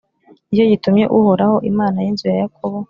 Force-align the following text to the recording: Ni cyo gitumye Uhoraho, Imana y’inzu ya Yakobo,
Ni 0.47 0.55
cyo 0.57 0.65
gitumye 0.71 1.05
Uhoraho, 1.17 1.55
Imana 1.71 1.97
y’inzu 2.03 2.25
ya 2.29 2.37
Yakobo, 2.41 2.77